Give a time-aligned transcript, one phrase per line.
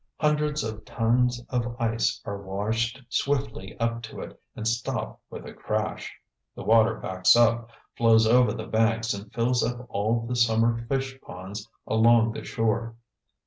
[0.19, 5.53] Hundreds of tons of ice are washed swiftly up to it and stop with a
[5.53, 6.11] crash.
[6.55, 11.21] The water backs up, flows over the banks and fills up all the summer fish
[11.21, 12.95] ponds along the shore.